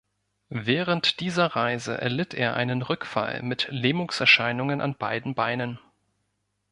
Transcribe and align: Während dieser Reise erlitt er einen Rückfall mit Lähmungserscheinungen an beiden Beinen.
Während 0.55 1.19
dieser 1.19 1.45
Reise 1.55 1.95
erlitt 2.01 2.33
er 2.33 2.55
einen 2.55 2.81
Rückfall 2.81 3.43
mit 3.43 3.67
Lähmungserscheinungen 3.69 4.81
an 4.81 4.95
beiden 4.95 5.35
Beinen. 5.35 5.77